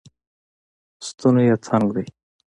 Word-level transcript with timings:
ستونی 1.07 1.43
یې 1.49 1.55
تنګ 1.65 1.87
دی 1.95 2.05